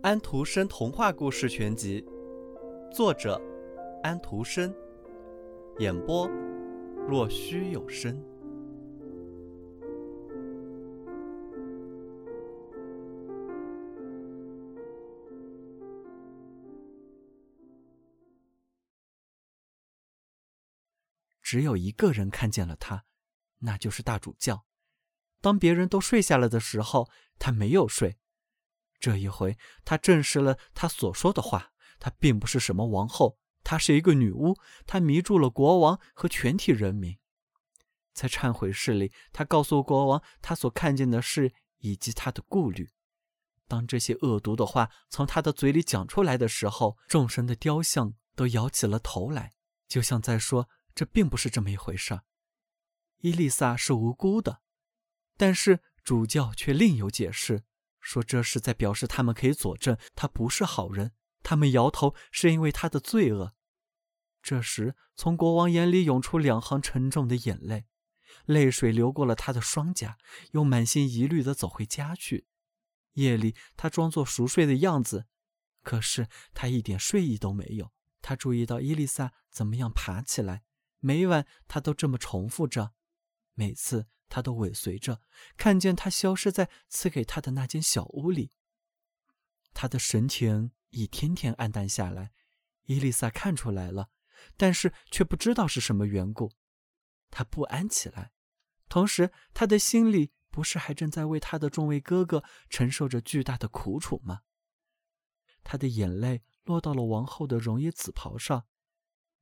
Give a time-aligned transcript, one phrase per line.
[0.00, 2.06] 安徒生童话故事全集，
[2.94, 3.40] 作者
[4.04, 4.72] 安徒生，
[5.80, 6.28] 演播
[7.08, 8.16] 若虚有声。
[21.42, 23.04] 只有一个人看见了他，
[23.58, 24.64] 那就是大主教。
[25.40, 27.08] 当别人都睡下了的时候，
[27.40, 28.16] 他没有睡。
[28.98, 34.56] 这一回，他证实了他所说的话：她并不是什么王后，她是一个女巫。
[34.86, 37.18] 她迷住了国王和全体人民。
[38.12, 42.90] 在忏悔室里，他告诉国王他所看见的事以及他的顾虑。
[43.68, 49.54] 当这些恶毒的话从他的嘴里讲出来的时候，众神的雕像都摇起了头来，
[49.86, 52.22] 就像在说：“这并不是这么一回事。”
[53.22, 54.62] 伊丽莎是无辜的，
[55.36, 57.62] 但是主教却另有解释。
[58.08, 61.12] 说这是在表示他们可以佐证他不是好人。
[61.42, 63.54] 他们摇头是因为他的罪恶。
[64.42, 67.84] 这时，从国王眼里涌出两行沉重的眼泪，
[68.46, 70.16] 泪水流过了他的双颊，
[70.52, 72.46] 又满心疑虑地走回家去。
[73.12, 75.26] 夜里，他装作熟睡的样子，
[75.82, 77.92] 可是他一点睡意都没有。
[78.22, 80.62] 他注意到伊丽莎怎么样爬起来，
[81.00, 82.94] 每晚他都这么重复着，
[83.52, 84.06] 每次。
[84.28, 85.22] 他都尾随着，
[85.56, 88.52] 看见他消失在赐给他的那间小屋里。
[89.74, 92.32] 他的神情一天天暗淡下来，
[92.84, 94.10] 伊丽莎看出来了，
[94.56, 96.52] 但是却不知道是什么缘故。
[97.30, 98.32] 他不安起来，
[98.88, 104.40] 同时他的心里不是还正在为他的众位哥哥承受着巨大的苦楚吗？
[105.62, 108.66] 他的眼泪落到了王后的绒衣紫袍上，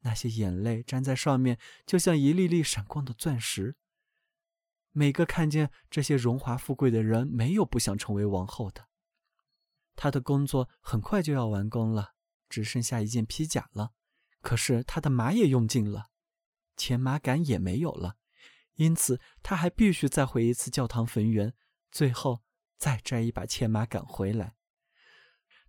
[0.00, 3.76] 那些眼泪粘在上面，就像一粒粒闪光的钻石。
[4.98, 8.88] 每个看见这些荣华富贵的人，没有不想成为王后的。
[9.94, 12.14] 他的工作很快就要完工了，
[12.48, 13.92] 只剩下一件披甲了。
[14.40, 16.06] 可是他的马也用尽了，
[16.78, 18.16] 牵马杆也没有了，
[18.76, 21.52] 因此他还必须再回一次教堂坟园，
[21.92, 22.42] 最后
[22.78, 24.54] 再摘一把牵马杆回来。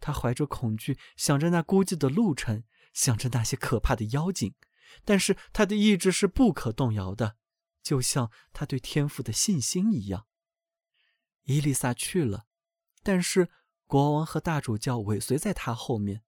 [0.00, 4.54] 他怀着恐惧，想着那孤寂的路程，想着那些可怕的妖精，
[5.02, 7.36] 但是他的意志是不可动摇的。
[7.84, 10.26] 就像他对天赋的信心一样，
[11.42, 12.46] 伊丽莎去了，
[13.02, 13.50] 但是
[13.86, 16.24] 国王和大主教尾随在他后面。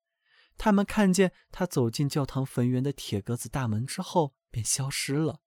[0.58, 5.40] 他们看见他走进教堂坟园的铁格子大门之后，便消失了。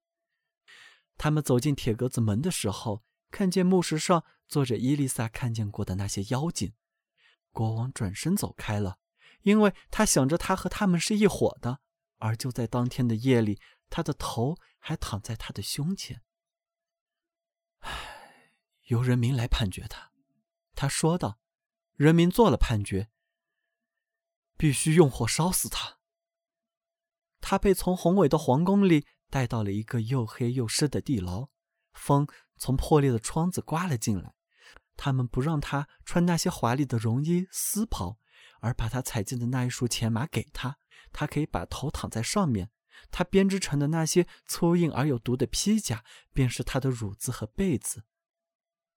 [1.18, 6.74] 他们走进铁格子门的时候，看见墓石上坐着伊丽莎看见过的那些妖精。
[7.52, 8.98] 国王转身走开了，
[9.42, 11.82] 因为他想着他和他们是一伙的。
[12.18, 13.60] 而就在当天的夜里，
[13.92, 14.56] 他的头。
[14.80, 16.24] 还躺在他的胸前。
[17.80, 18.54] 唉，
[18.86, 20.12] 由人民来判决他，
[20.74, 21.40] 他说道。
[21.96, 23.10] 人民做了判决，
[24.56, 25.98] 必须用火烧死他。
[27.42, 31.50] 他被从宏伟的皇宫里带到了一个又黑又湿的地牢，
[31.92, 32.26] 风
[32.56, 34.34] 从破裂的窗子刮了进来。
[34.96, 38.18] 他们不让他穿那些华丽的绒衣丝袍，
[38.62, 40.78] 而把他采进的那一束钱马给他，
[41.12, 42.72] 他可以把头躺在上面。
[43.12, 48.04] 他编织成的那些粗硬而有毒的披甲，便是他的褥子和被子。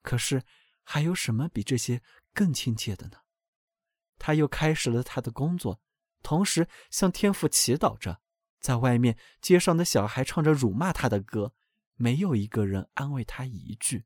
[0.03, 0.43] 可是，
[0.83, 2.03] 还有什么比这些
[2.35, 3.19] 更亲切的呢？
[4.19, 5.81] 他又开始了他的工作，
[6.23, 8.21] 同时向天父祈祷着。
[8.61, 11.55] 在外面，街上的小孩唱着辱骂他的歌，
[11.95, 14.05] 没有一个人安慰他一句。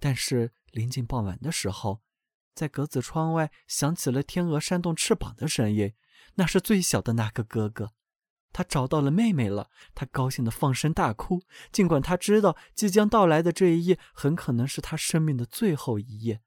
[0.00, 2.02] 但是，临近傍晚的时候，
[2.54, 5.94] 在格子窗外响起了天鹅扇动翅膀的声音，
[6.34, 7.92] 那是最小的那个哥哥。
[8.54, 11.42] 他找到了妹妹了，他高兴地放声大哭。
[11.72, 16.40] 尽管他知道即将到来的这一夜很可能是他生命的最后一夜，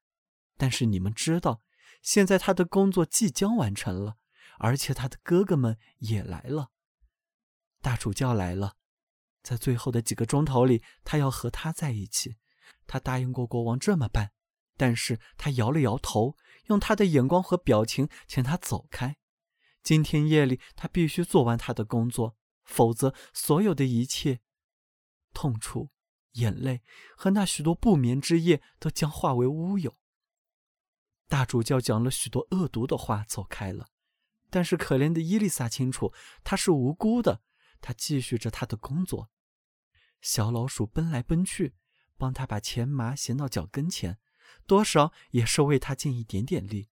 [0.57, 1.61] 但是你们知道，
[2.01, 4.15] 现在他的工作即将完成了，
[4.57, 6.69] 而且他的哥哥们也来了。
[7.81, 8.75] 大主教来了，
[9.43, 12.37] 在最后的几个钟头里，他要和他在一起。
[12.87, 14.31] 他答应过国王这么办，
[14.77, 16.37] 但是他摇了摇头，
[16.67, 19.17] 用他的眼光和表情请他走开。
[19.83, 24.41] 今天夜里，他必须做完他的工作，否则所有的一切、
[25.33, 25.89] 痛楚、
[26.33, 26.81] 眼泪
[27.15, 29.95] 和那许多不眠之夜都将化为乌有。
[31.29, 33.87] 大主教讲了许多恶毒的话，走开了。
[34.49, 36.13] 但是可怜的伊丽莎清楚，
[36.43, 37.41] 她是无辜的。
[37.79, 39.29] 她继续着她的工作。
[40.21, 41.75] 小老鼠奔来奔去，
[42.17, 44.17] 帮她把钱麻衔到脚跟前，
[44.65, 46.89] 多少也是为她尽一点点力。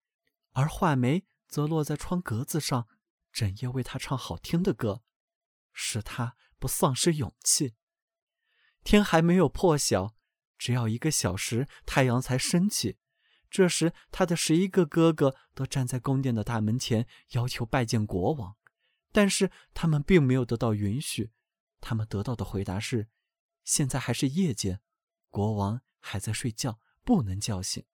[0.51, 1.25] 而画眉。
[1.47, 2.87] 则落在窗格子上，
[3.31, 5.03] 整夜为他唱好听的歌，
[5.73, 7.75] 使他不丧失勇气。
[8.83, 10.15] 天还没有破晓，
[10.57, 12.97] 只要一个小时，太阳才升起。
[13.49, 18.57] 这时，他的十一个哥哥都站在宫殿的大门前，要求拜见国王，
[19.11, 21.31] 但是他们并没有得到允许。
[21.79, 23.07] 他们得到的回答是：
[23.63, 24.81] 现在还是夜间，
[25.29, 27.85] 国王还在睡觉，不能叫醒。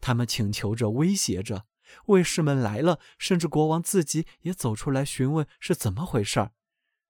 [0.00, 1.66] 他们请求着，威胁着。
[2.06, 6.52] 卫士们来了，甚至国王自己也走出来询问是怎么回事儿。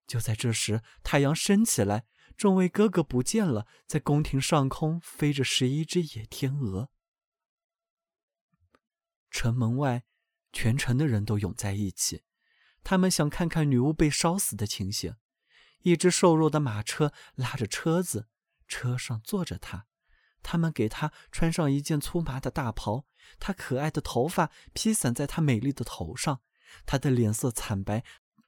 [0.07, 2.05] 就在这时，太阳升起来，
[2.35, 6.89] 众位哥哥不见了，在宫廷上空飞着十一只野天鹅。
[9.29, 10.05] 城门外，
[10.51, 12.23] 全城的人都涌在一起，
[12.83, 15.15] 他们想看看女巫被烧死的情形。
[15.81, 18.27] 一只瘦弱的马车拉着车子，
[18.67, 19.88] 车上坐着她。
[20.41, 23.05] 他们给她穿上一件粗麻的大袍。
[23.39, 26.41] 她可爱的头发披散在她美丽的头上，
[26.85, 28.03] 她的脸色惨白，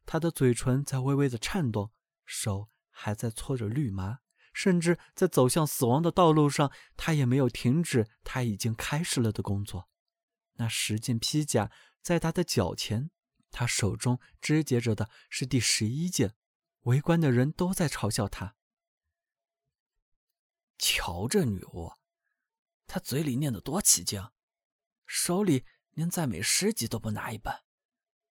[0.05, 1.91] 她的嘴唇在微微的颤动，
[2.25, 4.19] 手还在搓着绿麻，
[4.53, 9.89] 甚至在走向死亡的道路上，她也没有停止她已经开始了的工作。
[10.55, 11.71] 那十件披甲
[12.01, 13.11] 在她的脚前，
[13.51, 16.33] 她手中肢解着的是第十一件。
[16.83, 18.55] 围观的人都在嘲笑她。
[20.81, 21.93] 瞧这女巫，
[22.87, 24.19] 她嘴里念得多起劲。
[25.05, 27.53] 手里连赞美诗集都不拿一本，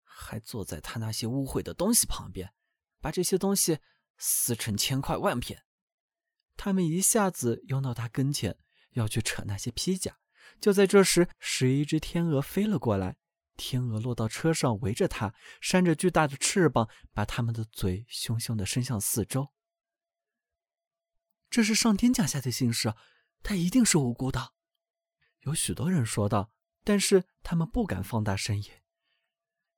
[0.03, 2.53] 还坐在她那些污秽的东西旁边，
[3.01, 3.79] 把这些东西
[4.19, 5.63] 撕成千块万片。
[6.57, 8.59] 他们一下子拥到他跟前，
[8.91, 10.19] 要去扯那些披甲。
[10.61, 13.17] 就在这时，十一只天鹅飞了过来，
[13.57, 19.53] 天鹅落到车上，围着它，扇着巨大的翅膀，把它们的嘴凶凶地伸向四周。
[21.51, 22.95] 这是上天降下的信使，
[23.43, 24.55] 他一定是无辜的。
[25.41, 26.53] 有许多人说道。
[26.83, 28.65] 但是他们不敢放大声音。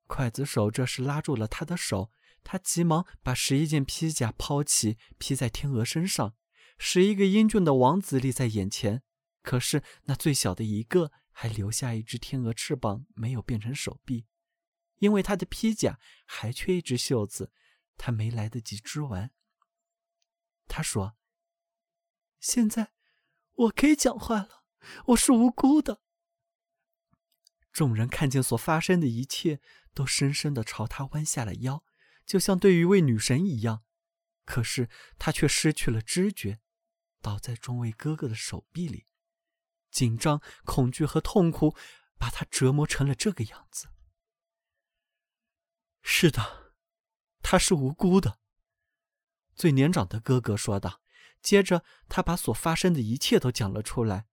[0.06, 2.12] 刽子手这时拉住了他的手，
[2.44, 6.36] 他急忙把十一件披甲抛起，披在天鹅身上。
[6.78, 9.02] 十一个英俊的王子立在眼前，
[9.42, 14.26] 可是那最小的一个还留下一只天鹅翅膀，没有变成手臂，
[14.98, 17.52] 因为他的披甲还缺一只袖子，
[17.96, 19.32] 他没来得及织完。
[20.68, 21.16] 他说
[22.42, 22.92] ：“现在
[23.52, 24.64] 我可以讲话了，
[25.06, 26.02] 我是无辜的。”
[27.72, 29.60] 众人看见所发生的一切，
[29.94, 31.84] 都深深地朝他弯下了腰，
[32.26, 33.84] 就像对一位女神一样。
[34.44, 36.58] 可是他却失去了知觉，
[37.20, 39.06] 倒在众位哥哥的手臂里。
[39.92, 41.76] 紧张、恐惧和痛苦
[42.18, 43.88] 把他折磨成了这个样子。
[46.02, 46.74] 是的，
[47.40, 48.40] 他是无辜的。
[49.54, 51.01] 最年长的哥哥说道。
[51.42, 54.26] 接着，他把所发生的一切都讲了出来。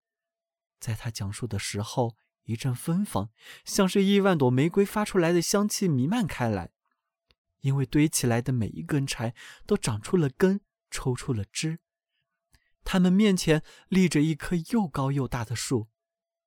[0.78, 2.16] 在他讲述的时候。
[2.44, 3.30] 一阵芬芳，
[3.64, 6.72] 像是亿万朵玫瑰发出来的香气弥漫开来。
[7.60, 9.36] 因为堆起来的每一根柴
[9.66, 10.60] 都长出了根，
[10.90, 11.78] 抽出了枝。
[12.82, 15.90] 他们面前立着一棵又高又大的树，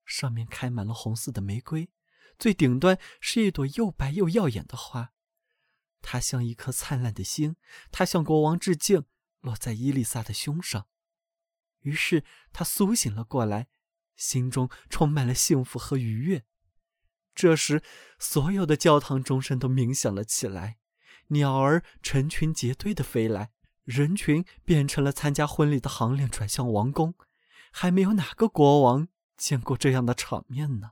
[0.04, 1.90] 上面开满了红色的玫瑰，
[2.38, 5.14] 最顶端是一朵又白又耀眼的花。
[6.02, 7.56] 它像一颗灿烂的星，
[7.92, 9.06] 它向国王致敬，
[9.44, 10.88] 落在伊丽莎的胸上。
[11.82, 13.68] 于是她苏醒了过来。
[14.16, 16.46] 心中充满了幸福和愉悦。
[17.34, 17.82] 这时，
[18.20, 20.78] 所有的教堂钟声都鸣响了起来，
[21.30, 23.52] 鸟儿成群结队的飞来，
[23.84, 27.16] 人群变成了参加婚礼的行列，转向王宫。
[27.72, 30.92] 还没有哪个国王见过这样的场面呢。